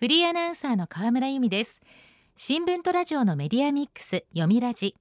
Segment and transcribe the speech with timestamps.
[0.00, 1.78] フリーアナウンサーの河村由美です。
[2.34, 4.96] 新聞とラジオのメディアミックス読みラジ。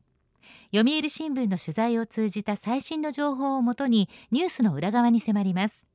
[0.76, 5.86] 読売新聞の取材を通じた最新の情報をもとにニュースの裏側に迫ります。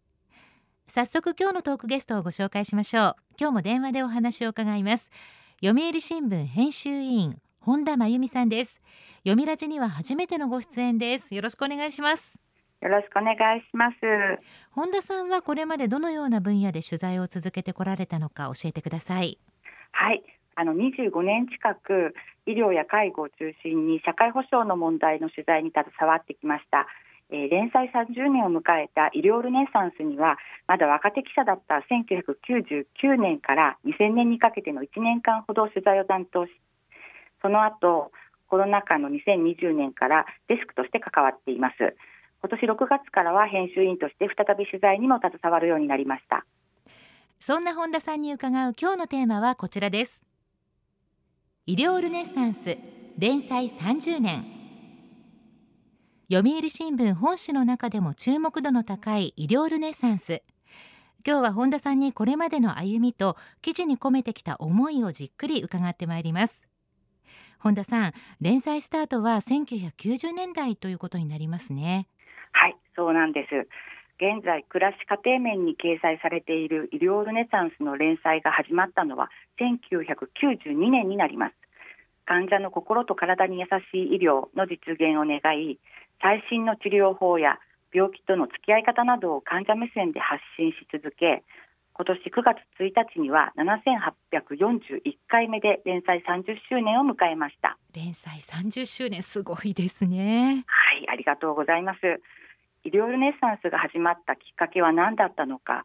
[0.89, 3.17] 早速今日のトークゲストをご紹介しましょう。
[3.39, 5.11] 今日も電話でお話を伺います。
[5.63, 8.81] 読売新聞編集委員本田真由美さんです。
[9.19, 11.35] 読みラジには初めてのご出演です。
[11.35, 12.33] よろしくお願いします。
[12.85, 13.97] よろしくお願いします。
[14.71, 19.39] 本田さんはこれまでどのような分野で取材を続けてこられたのか教えてください。
[19.93, 20.23] はい。
[20.55, 22.15] あの25年近く
[22.47, 26.87] 医療や介護を中心に社会保障の問題の取材に携わってきました。
[27.31, 30.37] えー、連載30年を迎えた医療ルネサンスには
[30.69, 36.53] まだ若手記者だった1999年から2000年にかけての1年間ほど取材を担当し
[37.41, 38.13] その後
[38.49, 41.97] コロナ禍の2020年からデスクとして関わっています
[42.45, 46.45] 今年6月からは編集員として再び取材にも携わるようになりました。
[47.41, 50.23] そんな本田さんに伺う今日のテーマはこちらです。
[51.65, 52.77] 医療ルネッサンス
[53.17, 54.45] 連載30年。
[56.31, 60.43] 読売新聞本誌の中でも注目度の高い医療ルネッサンス。
[61.27, 66.61] 今日は本田さんにこれまでの歩みと記事に込めてきた思いをじっくり伺ってまいります。
[67.59, 68.13] 本田さん
[68.43, 72.07] 連載スタートは1990年代ということになりますね。
[72.53, 73.69] はいそうなんです。
[74.17, 81.55] 現在暮らし家庭面に掲載されている医療ルネサンスの連載が始まったのは1992年になります。
[82.27, 85.79] 患者の心と体に優しい医療の実現を願い
[86.23, 87.59] 最新の治療法や
[87.93, 91.45] 病気との付き合い方などを患者目線で発信し続け
[91.97, 97.79] 今年9月1日には7841回目で連載30周年を迎えました。
[97.95, 100.65] 連載30周年すごいですね。
[100.67, 101.99] はいありがとうございます。
[102.83, 105.85] 医療ルネッサンスが始まったきっかけは何だったのか。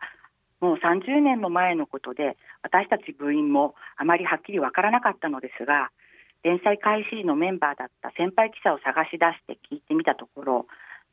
[0.59, 5.89] もう30年も前のことで私たち部員もあまりはっきりわからなかったのですが
[6.43, 10.65] 連載開始時のメンバーだった先輩記者を探し出して聞いてみたところ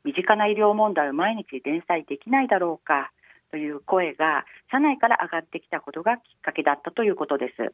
[0.03, 3.11] 身近な医療問題を毎日連載できないだろうか
[3.51, 7.73] という声が社内から上がってきたことがきっかけだったということです。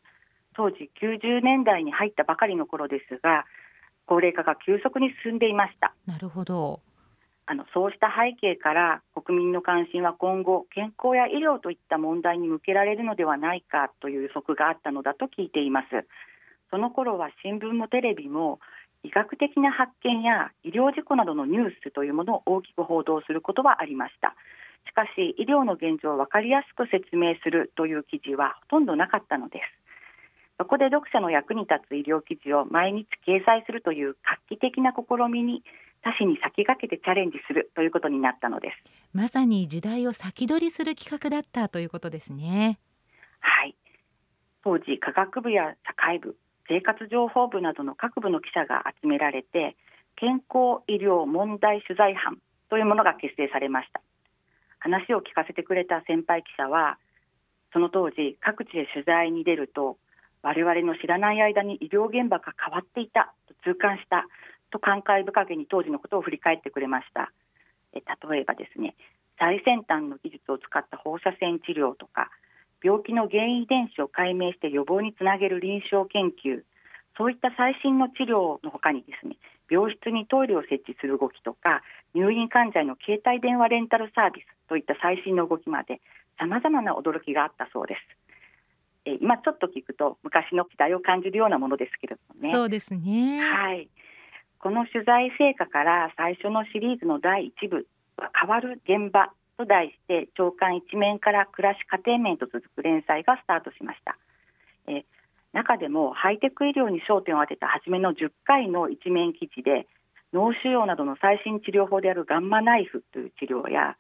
[0.56, 3.46] 当時90年代に入ったばかりの頃ですが
[4.06, 5.94] 高齢化が急速に進んでいました。
[6.06, 6.82] なるほど。
[7.46, 15.88] あのそうした背景から国民の関心は今後健康や医療といった問題に向けられるのではないかという予測があったのだと聞いています。
[16.72, 18.60] その頃は新聞もテレビも
[19.04, 24.36] 医学的な発見や医療事故などのニュースというものを大きく報道することはありました
[24.86, 29.84] しかし医療の現状を分かりやすく説明するという記事はほとんどなかったのです。
[30.58, 35.64] そこで読者の役に立つ医療記事を毎日掲載するという画期的な試みに
[36.04, 38.78] 他市に先駆けてチャレンジするということになったのです。
[39.14, 42.80] まさに時代を先取りする企画だったということですね。
[43.40, 43.76] はい
[44.64, 49.76] 当時科学部や社会部生活情報部などの各部の記者が集められて
[50.16, 52.38] 健康医療問題取材班
[52.70, 54.02] というものが結成されました
[54.84, 57.00] 話を聞かせてくれた先輩記者は
[57.72, 59.96] その当時各地で取材に出ると
[60.44, 64.28] 我々の知らない間に医療現場が変わっていたと痛感した
[64.72, 67.32] と感慨深げに当時のことを振り返ってくれました。
[67.94, 68.96] え例えばですね
[69.40, 72.30] 最先端の技術を使った放射線治療とか
[72.84, 76.64] 病気の原因遺伝子を解明して予防につなげる臨床研究
[77.18, 79.38] そういった最新の治療のほかにですね
[79.74, 81.82] 病室にトイレを設置する動きとか
[82.14, 86.00] 入院患者への携帯電話レンタルサービスといった最新の動きまで
[86.38, 88.02] さまざまな驚きがあったそうです。
[89.06, 92.54] え今ちょっと聞くと昔の期待を感じるようなものですけれどもね。
[92.54, 93.42] そうですね。
[93.42, 93.90] はい。
[94.60, 104.18] この取材成果から最初のシリーズの第1部は変わる現場と題して長官一面から暮らし家庭面と続く連載がスタートしました。
[104.88, 105.04] え
[105.54, 109.88] 中でもハイテク医療に焦点を当てた初めの10回の一面記事で
[110.34, 113.96] 脳腫瘍などの最新治療法であるガンマナイフという治療や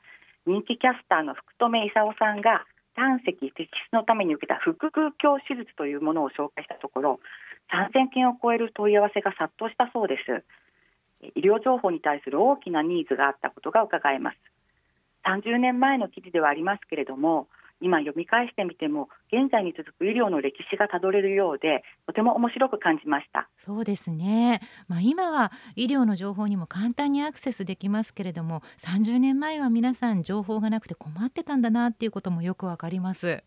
[0.45, 2.65] 人気キャスターの福留勲さんが
[2.95, 7.19] 胆石摘出のために受けた腹腔鏡手術というものを紹介したところ
[7.71, 10.43] 3000件を超える問い合わせが殺到したそうです。
[11.35, 14.37] 医療情報に対する大きなニーズがあったことが伺えます。
[15.25, 17.47] 30年前の記事ではありますけれども
[17.83, 23.49] 今読み返してみても現在に続く医療の歴史がたどれるようでとても面白く感じました。
[23.57, 33.43] そうですね、まあ、今は医療の情報にも簡単にアクセスできますけれども30年前は皆さん情報がなくて困ってたんだなっていうこともよくわかります。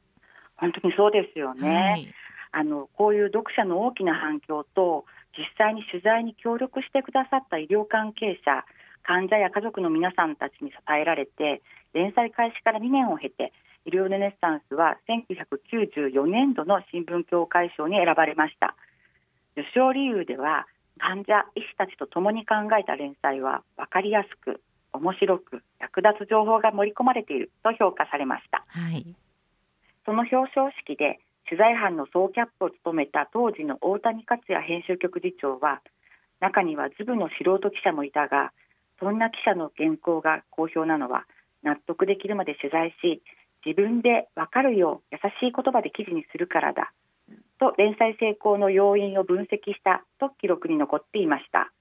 [0.58, 2.14] 本当にそうですよね、はい、
[2.52, 5.04] あのこういう読者の大きな反響と
[5.36, 8.64] 実際に取材に協力してくださった医療関係者
[9.02, 11.62] 患者や家族の皆さんたちに支えられて
[11.94, 13.52] 連載開始から2年を経て
[13.86, 18.76] 医療ルネッサンスは1994年度の新聞協会賞に選ばれました。
[19.56, 20.66] 受賞理由では
[20.98, 24.60] 患者医師たちと共に考えた連載は分かりやすく
[24.92, 29.04] 面白く役立つ情報が盛り込まれていると評価されました、はい、
[30.04, 35.80] その表彰式で取材班の総キャップを務めた当時の大谷克也編集局次長は
[36.40, 38.52] 中にはズブの素人記者もいたが
[39.00, 41.24] そんな記者の原稿が好評なのは
[41.62, 43.22] 納得できるまで取材し
[43.66, 46.92] 自分で分かるよう優しい言葉で記事にするからだ
[47.58, 51.72] と連載成功の要因を分析したと記録に残っていました。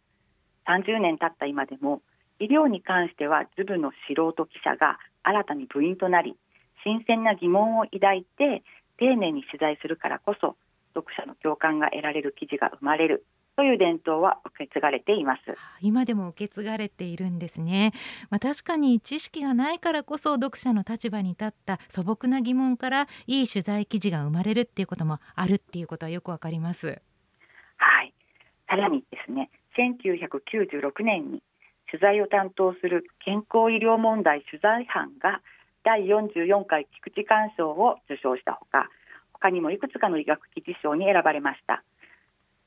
[0.67, 2.01] 30年経った今でも
[2.39, 6.35] 医療に関してはズブの素人記者が新たに部員となり
[6.83, 8.63] 新鮮な疑問を抱いて
[8.97, 10.55] 丁寧に取材するからこそ
[10.95, 13.25] 読者の共感が得られる記事が生まれる。
[13.55, 15.41] という伝統は受け継がれています。
[15.81, 17.93] 今でも受け継がれているんですね、
[18.29, 27.01] まあ、確かに知識がないからこそ読者の立場に立った素朴な疑問からいい取材記事が生まれるっていうこともあるっていうことはよくわかります。
[27.77, 28.13] はい。
[28.67, 31.43] さらにですね1996年に
[31.89, 35.41] 取材を担当する健康医療問題取材班が
[35.83, 38.89] 第44回菊池寛賞を受賞したほか
[39.33, 41.83] 他にもいくつかの医学記事賞に選ばれました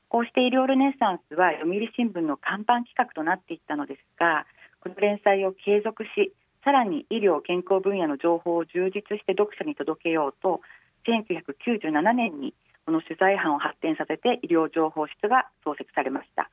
[0.09, 4.45] こうして医療ルネッサンスは読売新聞の看板企画となっていったのですが
[4.81, 6.33] この連載を継続し
[6.65, 10.61] さらに医療健康分野の情報を充実して読者に届けようと
[11.07, 12.53] 1997年に
[12.85, 16.49] この取材班を発展させて医療情報室が創設されました。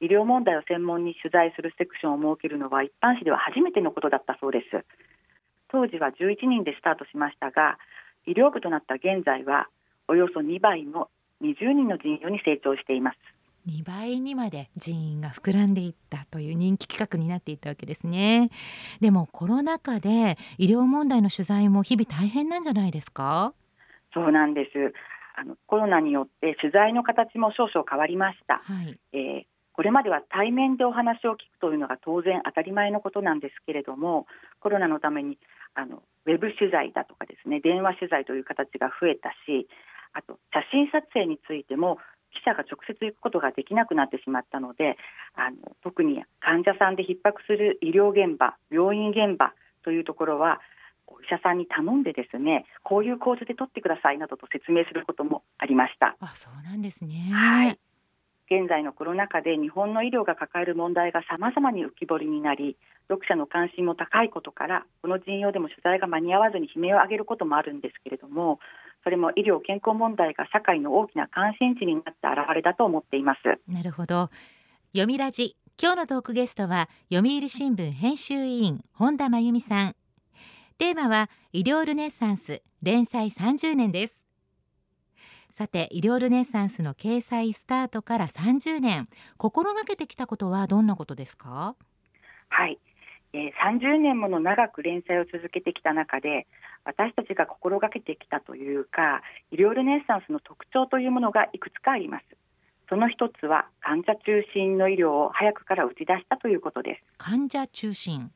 [0.00, 4.86] 医療問題を専門に取材するセクションを設けるのは一般紙では初めてのことだったそうです。
[5.68, 7.76] 当時は11人でスタートしましたが
[8.24, 9.68] 医療部となった現在は
[10.06, 11.10] およそ2倍の
[11.42, 13.18] 20人の人員に成長しています。
[13.68, 18.50] 2倍にまで人員が膨らんでいったという人気企画になっていったわけですね。
[19.00, 23.52] でもコロナ禍で医療問題の取材も日々大変なんじゃないですか？
[24.14, 24.94] そうなんです。
[25.38, 29.42] あのコロナによって取材の形も少々変わりました、はい、えー、
[29.72, 34.26] これまでは対面でお話を聞くというのが当然当たり前のことなんですけれども
[34.58, 35.38] コロナのために
[35.76, 39.68] あのウェブ取材だとかですね電話取材という形が増えたし
[40.12, 41.98] あと写真撮影についても
[42.32, 44.96] 記者が直接行くことができなくなってしまったので
[45.34, 49.52] あの特に患者さんで逼迫する医療現場病院現場
[49.84, 50.60] というところは
[51.06, 56.16] お医者さんに頼んでですねこういう構図で撮ってくださいなどと説明することもありました。
[56.20, 57.30] あそうなんですね。
[57.32, 57.78] はい。
[58.50, 62.78] 現在のコロナ禍で日本の医療が抱える問題がさまざまに浮き彫りになり
[63.08, 68.58] 読者の関心も高いことからこの陣容でも取材が間に合わずに悲鳴を上げることもあるんですけれども
[69.04, 73.40] それも医療健康問題が社会の大きな関心事になった表れだと思っています。
[73.66, 74.30] なるほど。
[74.92, 75.56] 読みラジ。
[75.80, 79.96] 今日のトークゲストは読売新聞編集委員本田真由美さん。
[80.78, 84.24] テーマは医療ルネッサンス連載30年です。
[85.52, 91.74] さて医療ルネッサンスの掲載スタートから30年心がけてきたことはどんなことですか？
[92.48, 92.78] はい、
[93.32, 96.46] えー、30年もの長く連載を続けてきた中で
[96.84, 102.24] 私たちが心がけてきたというか医療ルネッサンスの特徴というものがいくつかあります。
[102.88, 107.02] その一つは患者中心の医療を早くから打ち出したということです。
[107.18, 108.30] 患者中心。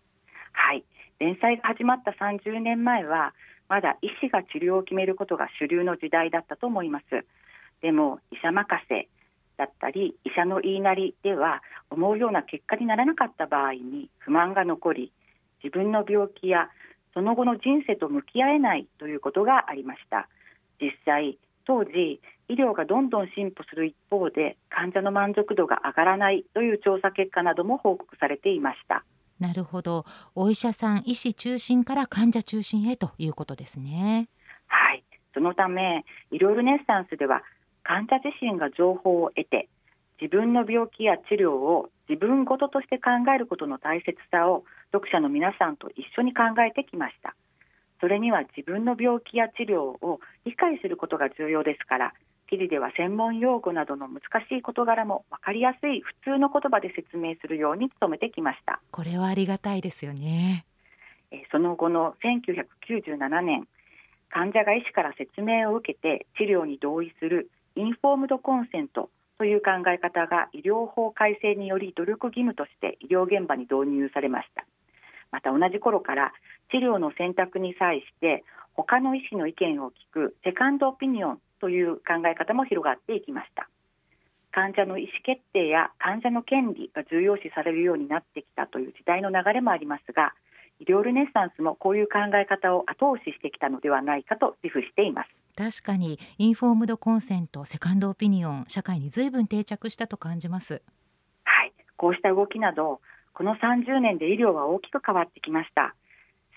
[0.53, 0.85] はい。
[1.19, 3.33] 連載が始まった30年前は
[3.69, 7.25] まだ医師が治療を決めることが主流の時代だったと思います。
[7.81, 9.09] でも医者任せ
[9.63, 15.13] だったり医者の言いなりでは思うような結果にならなかった場合に不満が残り
[15.63, 16.69] 自分の病気や
[17.15, 20.29] その後の人生と向き合えないということがありました。
[20.81, 29.05] 実際当時医療がどんどん進歩する一方で患者の満足度が上がらないという調査結果なども報告されていました。
[29.39, 30.05] なるほど。
[30.35, 34.29] お医者さん医師中心から患者中心へということですね。
[34.67, 35.05] はい。
[35.35, 37.43] そのため医療ルネッサンスでは
[37.85, 39.69] 患者自身が情報を得て
[40.21, 47.35] 自分の病気や治療を自分ごととして考えることの大切さを読者の皆さんと一緒に考えてきました。
[48.01, 52.13] それには自分の病気や治療を理解することが重要ですから
[52.49, 58.81] 記事では専門用語などの難しい事柄も分かりやすい普通の言葉で説明するように努めてきました。
[58.91, 60.67] これはありがたいですよね。
[61.51, 63.67] その後の1997年
[64.29, 74.65] 患者が医師から説明を受けて治療に同意するインフォームドコンセントという考え方が医療法改正により努力義務として医療現場に導入されました。
[75.31, 76.33] また同じ頃から
[76.71, 83.69] 治療の選択に際して他の医師の意見を聞くセカンドオピニオンという考え方も広がっていきました。
[84.53, 90.35] 患者の意思決定や患者の権利が重要視されるようになってきたという時代の流れもありますが
[90.79, 95.42] 医療ルネッサンスもこういう考え方を後押ししてきたのではないかと自負しています。
[95.57, 100.83] 確かにインフォームドコンセントセカンドオピニオン社会に随分定着したと感じます。
[101.45, 101.73] はい。
[101.97, 103.01] こうした動きなど
[103.35, 105.95] この30年で医療は大きく変わってきました。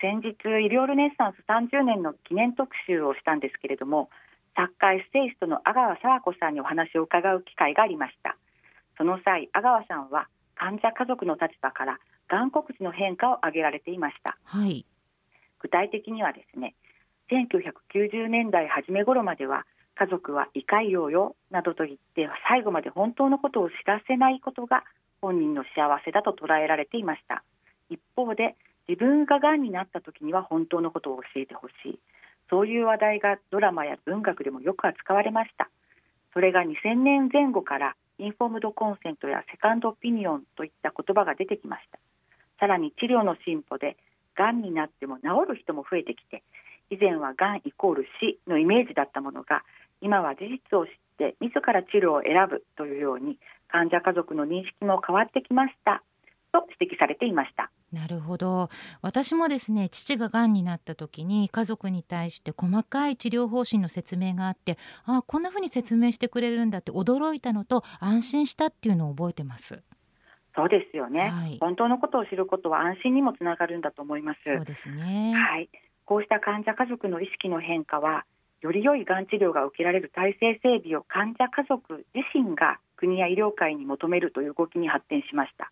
[0.00, 4.10] 先日医療ルネッサンス30年の記念特集をしたんですけれども
[4.54, 8.36] 作家エッセイストの阿川佐和子さんにお話を伺う機会がありました。
[8.98, 11.98] その際阿川さんは患者家族の立場から
[12.28, 14.84] 眼告時の変化を挙げられていました、はい、
[15.60, 16.74] 具体的にはですね
[17.30, 19.66] 1990年代初め頃までは
[19.98, 24.84] 家族は胃潰瘍よなどと言って最後まで本当のことを知らせないことが
[25.20, 27.42] 本人の幸せだと捉えられていました。
[27.88, 28.54] 一方で
[28.88, 31.98] 自分ががんになった時には本当のことを教えてほしい。
[32.50, 35.68] そういう話題がドラマや文学でもよく扱われました。
[36.32, 41.98] それが2000年前後からインフォームドコンセントやセカンドオピニオンといった言葉が出てきました。
[42.60, 43.96] さらに治療の進歩で
[44.36, 46.42] がんになっても治る人も増えてきて
[46.90, 49.62] 以前はがんイコール死のイメージだったものが
[50.00, 53.38] 今は事実を知って自ら治療を選ぶというように
[53.68, 56.02] 患者家族の認識も変わってきました
[56.52, 57.70] と指摘されていました。
[57.92, 58.68] なるほど。
[59.00, 69.82] 私もですね父ががんになった時に家族に対して細かい治療方針の説明があってあこんな風に説明してくれるんだって驚いたのと安心したっていうのを覚えてます。
[70.54, 74.40] そうですよね、はい、本当のことを知ることは安心にもつながるんだと思います。
[74.44, 75.34] そうですね。
[75.34, 75.68] はい
[76.06, 78.24] こうした患者家族の意識の変化は
[78.62, 85.70] より良いがん治療が受けられる体制整備を患者家族自身が国や医療界に求めるという動きに発展しました。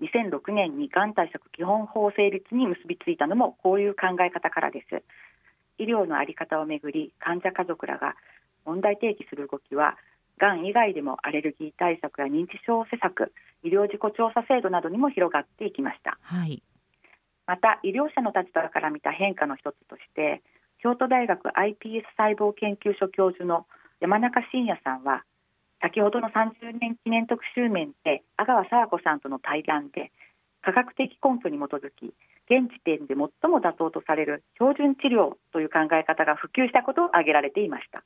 [0.00, 5.02] 2006年にがん対策基本法成立に結びついたのもこういう考え方からです。
[5.78, 8.16] 医療の在り方をめぐり患者家族らが
[8.64, 9.96] 問題提起する動きは
[10.38, 16.62] がん以外でもアレルギー対策や認知症施策医療事故調査制度などにも広がっていきました、はい、
[17.46, 20.42] また医療者の立場から見た変化の一つとして
[20.82, 23.66] 京都大学 iPS 細胞研究所教授の
[24.00, 25.24] 山中伸也さんは
[25.80, 30.10] 先ほどの30年記念特集面で阿川佐和子さんとの対談で
[30.62, 32.12] 科学的根拠に基づき
[32.50, 38.02] 現時点で最も妥当とされる標準治療という考え方が普及したことを挙げられていました。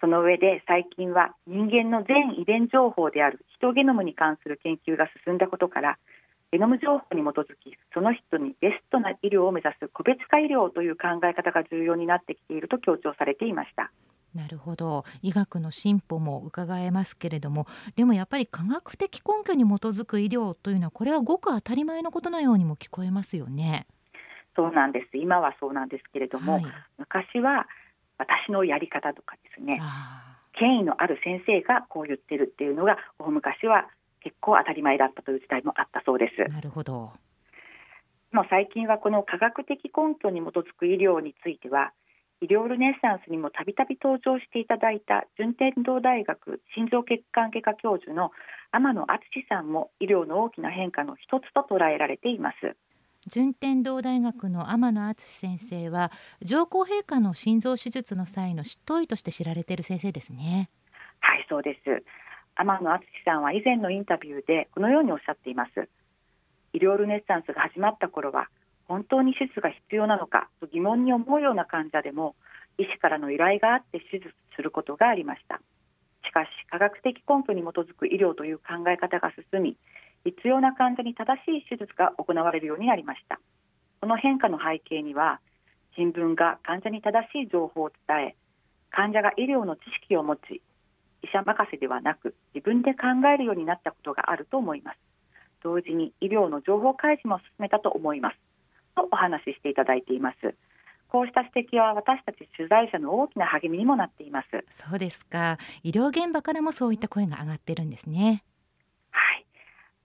[0.00, 5.98] その上で最近は人間の全遺伝情報であるヒトゲノムに関する研究が進んだことから
[6.54, 13.90] ゲノム情報に基づきその人にベストな医療を目指す個別化医療という考え方が重要になってきていると強調されていました。
[14.36, 15.04] なるほど。
[15.20, 23.88] 医学の進歩も伺えますけれどもでもやっぱり科学的根拠に基づく医療というのはこれはごく当たり前のことのようにも聞こえますよね。
[24.54, 25.18] そうなんです。
[25.18, 26.64] 今はそうなんですけれども、はい、
[26.98, 27.66] 昔は
[28.18, 29.82] 私のやり方とかですね
[30.56, 33.88] 権威のある先生がこう言ってるっていうのが大昔は
[34.24, 36.50] 結構当たり前だったという時代もあったそうです。
[36.50, 37.12] なるほど。
[38.32, 41.92] もう最近はこの科学的根拠に基づく医療については
[42.40, 48.32] 医療ルネッサンスにもたびたび登場していただいた順天堂大学心臓血管外科教授の
[48.72, 52.76] 天野敦さんも医療の大きな変化の一つと捉えられています。
[53.26, 56.10] 順天堂大学の天野敦先生は
[56.42, 60.68] 上皇陛下の心臓手術の際の執刀医として知られている先生ですね。
[61.20, 62.02] はいそうです
[62.56, 65.88] 天野敦さんは以前のインタビューでこのようにおっしゃっています。
[66.72, 68.48] 医療ルネッサンスが始まった頃は
[68.86, 72.34] 本当に手術が必要なのかと疑問に思うような患者でも
[72.78, 75.60] 医師からの依頼があって手術することがありました。
[76.26, 79.76] しかし科学的根拠に基づく医療という考え方が進み
[80.24, 83.40] 必要な患者に正しい手術が行われるようになりました。
[84.00, 85.40] この変化の背景には
[85.96, 88.36] 新聞が患者に正しい情報を伝え
[88.90, 90.62] 患者が医療の知識を持ち
[91.24, 94.98] 医者任せではなく自分で考えるようになったことがあると思います
[95.64, 98.36] 同時に医療の情報開示も進めたと思います
[98.94, 100.54] とお話ししていただいています。
[101.08, 104.48] こうした指摘は私たち取材者の大きな励みにもなっています。
[104.70, 105.58] そうですか。
[105.82, 108.42] 医療現場からもそういった声が上がってるんですね。
[109.10, 109.46] はい。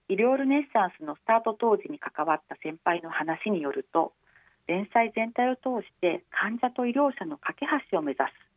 [0.08, 4.12] 医療ルネッサンスのスタート当時に関わった先輩の話によると、
[4.68, 8.49] 連載全体を通して患者と医療者の架け橋を目指す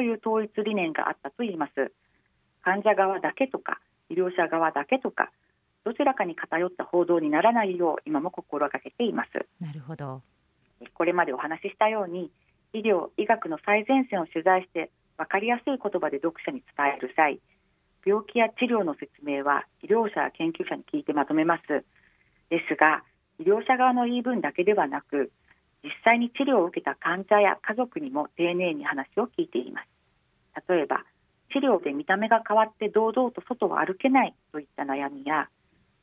[0.00, 1.92] という統一理念があったといいます。
[2.62, 5.30] 患者側だけとか医療者側だけとか
[5.84, 9.30] どちらかに偏った報道にならないよう今も心がけています。
[9.60, 10.22] なるほど。
[10.94, 12.30] これまでお話ししたように
[12.72, 17.38] 医療医学の最前線を取材して分かりやすい言葉で読者に伝える際
[18.06, 21.84] 病気や治療の説明は医療者や研究者に聞いてまとめます。
[22.48, 23.04] ですが
[23.38, 25.30] 医療者側の言い分だけではなく
[25.82, 29.88] 実際に治療を受けた患者や家族にも丁寧に話を聞いています。
[30.68, 31.04] 例えば
[31.52, 35.48] 治療で見た目が変わって堂々と外を歩けないといった悩みや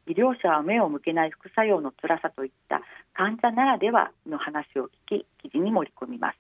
[0.08, 2.82] 医療者は目を向けない副作用の辛さといった
[3.14, 6.38] 患者ならではの話を聞き記事に盛り込みます。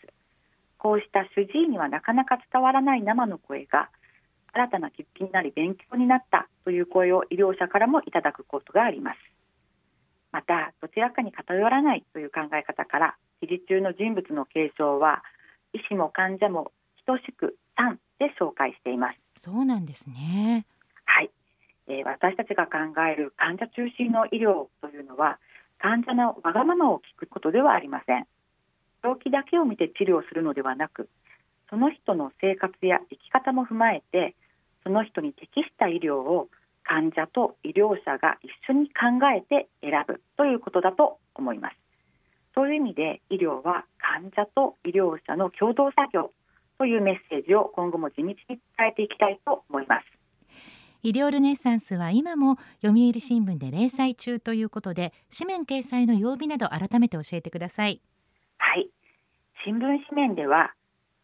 [0.78, 3.90] こうした主治医にはなかなか伝わらない生の声が
[4.54, 9.37] 新たな気づきになり勉強になったという声を医療者からもいただくことがあります。
[10.32, 15.24] またどちらかに偏らないという考え方から記事中の人物の継承は
[15.74, 16.72] 医師も患者も
[17.06, 19.20] 等しく3で紹介しています。
[19.42, 20.66] そうなんですね。
[21.06, 21.32] はい、
[21.88, 22.78] えー、私たちが考
[23.10, 25.40] える患者中心の医療というのは
[25.80, 28.28] 患者のわがままを聞くことではありません。
[29.04, 31.08] 病気だけを見て治療するのではなく
[31.70, 34.36] その人の生活や生き方も踏まえて
[34.84, 36.50] その人に適した医療を
[36.88, 41.76] 患者と医療者が一緒に考えて選ぶということだと思います。
[42.56, 46.32] そういう意味で医療は患者と医療者の共同作業
[46.80, 48.58] というメッセージを今後も地道に伝
[48.90, 50.06] えていきたいと思います。
[51.04, 58.02] 医療ルネッサンスは今も読売新聞で連載中ということで紙面掲載の曜日など改めて教えてください。
[58.58, 58.90] はい。
[59.66, 59.80] 新聞
[60.10, 60.74] 紙面では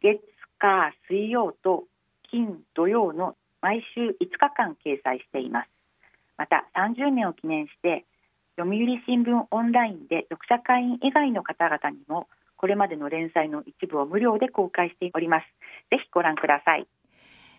[0.01, 0.21] 月
[0.59, 1.85] 火水曜と
[2.29, 5.69] 金土曜の毎週5日間掲載しています。
[6.37, 8.05] また30年を記念して
[8.57, 8.75] 読売
[9.07, 12.27] 新聞オンラインで読者会員以外の方々にも
[12.57, 15.43] これまでの連載の一部を無料で公開しております。
[15.89, 16.87] ぜひご覧ください。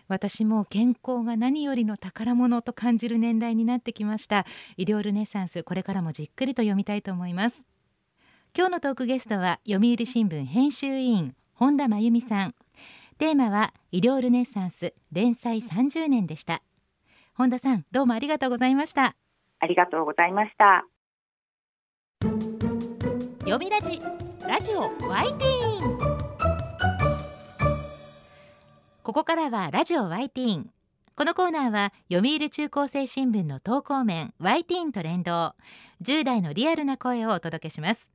[0.07, 4.45] 私も健康が何よりの宝物と感じる年代になってきました。
[4.77, 7.65] 医療ルネサンスこれからもじっくりと読みたいと思います。
[8.55, 12.55] 今日のトークゲストは読売新聞編集委員本田真由美さん。
[13.17, 16.61] テーマは医療ルネサンス連載30年でした。
[17.33, 19.15] 本田さんどうもありがとうございました。
[19.59, 20.85] ありがとうございました。
[23.39, 24.01] 読みラジ
[24.45, 25.97] ラジオワイティーン。
[29.01, 30.69] ここからはラジオワイティーン。
[31.15, 35.53] このコーナーは読売中高生新聞の投稿面ワイティーンと連動。
[36.03, 38.14] 10代のリアルな声をお届けします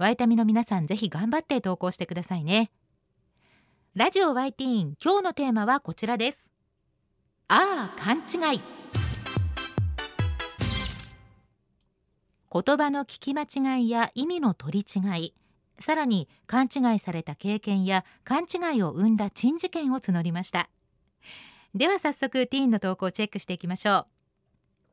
[0.00, 2.70] ワイタミの皆さんぜひ頑張って投稿してくださいね。
[3.94, 6.48] ラジオワイティーン今日のテーマはこちらです。
[7.48, 8.62] ああ勘違い。
[12.50, 15.34] 言葉の聞き間違いや意味の取り違い
[15.78, 20.70] さらに勘違いされた経験や勘違いを生んだ珍事件を募りました。
[21.74, 24.06] では早速ティーンの投稿をチェックしていきましょう。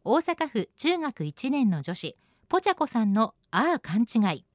[0.03, 2.17] 大阪府中学1年の女子
[2.49, 4.46] ポチャコさんのああ勘違い。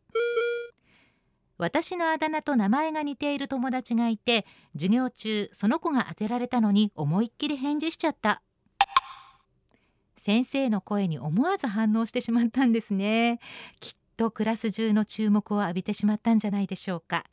[1.59, 8.43] 私のあだ名と名前が似ている友達がいて授業中その子が当てられたのに思いっきり返事しちゃった。
[10.19, 13.41] 先生の声に思わず反応してしまったんですね。
[13.81, 17.25] きっとクラス中の注目を浴びてしまったんじゃないでしょうか。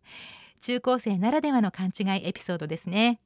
[0.62, 3.20] 中高生ならではの勘違いエピソードですね。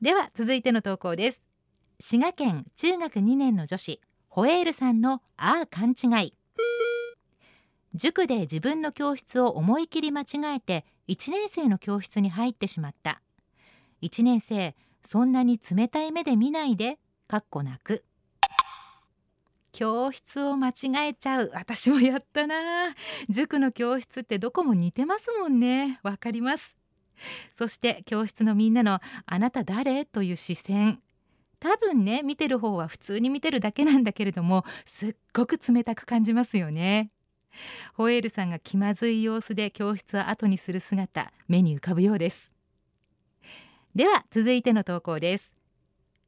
[0.00, 1.42] では続いての投稿です。
[1.98, 6.34] 滋賀県中学2年の女子ホエールさんのああ勘違い。
[7.94, 13.22] 塾で自分の教室を思い切り間違えて1年生の教室に入ってしまった。
[14.02, 18.04] 1年生そんなに冷たい目で見ないでかっこなく。
[19.72, 21.50] 教室を間違えちゃう。
[21.54, 22.94] 私もやったな。
[23.28, 26.00] 塾の教室ってどこも似てますもんね。
[26.02, 26.74] わかります。
[27.56, 30.04] そして教室のみんなのあなた誰？
[30.04, 31.00] という視線。
[31.60, 37.10] 多分ね見てる方は普通に見てるだけなんだけれどもすっごく冷たく感じますよね。
[37.94, 42.50] ホエールさんが気まずい様子で教室を後にする姿目に浮かぶようです。
[43.94, 45.52] では続いての投稿です。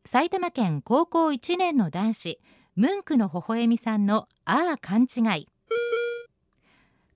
[0.04, 2.40] 埼玉県高校1年の男子
[2.76, 5.48] ムンクの微笑みさんのああ勘違い。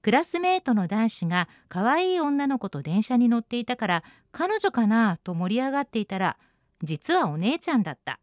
[0.03, 6.39] クラスメートの男子が可愛い女の子と電車に乗っていたから彼女かなと盛り上がっていたら
[6.83, 8.19] 実はお姉ちゃんだった。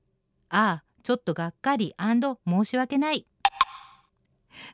[0.50, 3.26] ああちょっとがっかり申し訳ない。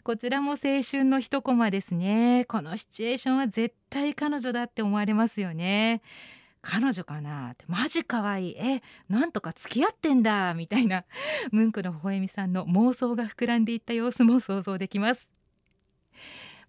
[0.04, 0.58] こちらも青
[0.90, 2.46] 春の一コマですね。
[2.48, 6.02] このシチュエーションは絶対彼女だって思われますよね。
[6.62, 7.66] 彼女かなって。
[7.68, 8.58] マジ可愛い。
[8.58, 10.54] えなんとか付き合ってんだ。
[10.54, 11.04] みたいな。
[11.52, 15.28] ムンクの微笑みさんの妄想が膨らんでいった様子も想像できます。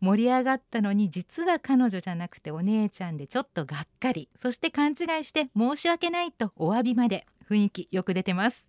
[0.01, 4.29] 盛り上がったのに実は彼女じゃなくてお姉ちゃんでちょっとがっかり。
[4.41, 7.27] そして勘違いして申し訳ないとお詫びまで。
[7.49, 8.67] 雰囲気よく出てます。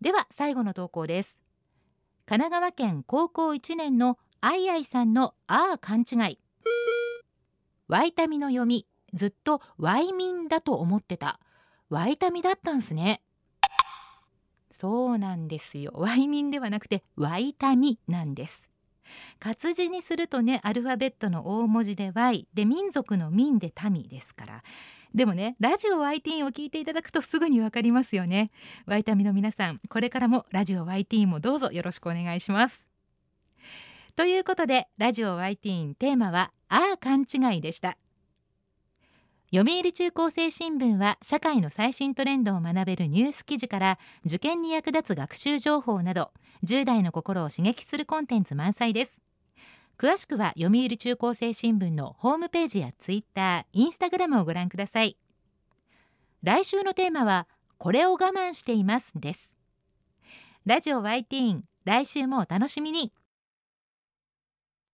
[0.00, 1.39] では最後の投稿です。
[2.30, 6.38] 神奈川県高校1年のあいあいさんのああ勘違い。
[7.88, 11.40] ワイタミの読みずっとワイミンだと思ってた。
[11.88, 13.20] ワイタミだったんすね。
[14.70, 15.90] そうなんですよ。
[15.96, 18.68] ワイミンではなくてワイタミなんです。
[19.40, 24.62] 活字にするとねアルファベットの大文字で Y で民族の民で民ですから。
[25.14, 28.50] でもねラジオ YT を聞いていただくとすぐにわかりますよね。
[28.86, 32.86] ワイタミの皆さんこれからもラジオ YT もどうぞよろしくお願いします。
[34.16, 37.96] ということでラジオ YT テーマはああ勘違いでした。
[39.52, 46.30] 読売中高生新聞は社会の最新トレンドを学べるニュース記事から受験に役立つ学習情報など
[46.64, 49.20] 10代の心を刺激するコンテンツ満載です。
[50.00, 55.18] 詳しくは読売中高生新聞のホームページやツイッター、インスタグラムをご覧ください。
[56.42, 59.52] 来週のテーマはこれを我慢していますです。
[60.64, 63.12] ラジオ YT 来週もお楽しみに。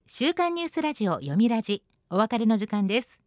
[0.08, 3.20] 週刊ニュースラジオ読みラジお別れの時間です。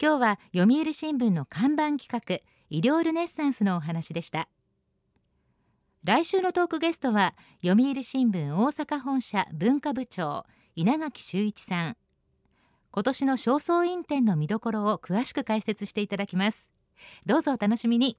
[0.00, 2.38] 今日は読売新聞の看板企画
[2.70, 4.48] 医療ルネッサンスのお話でした。
[6.04, 11.96] 来週のトークゲストは読売新聞大阪本社文化部長稲垣修一さん。
[12.90, 16.66] 今年の正倉院展の見どころを詳しく解説していただきます。
[17.26, 18.18] どうぞお楽しみに。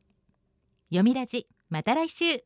[0.89, 2.43] 読みラジまた来週。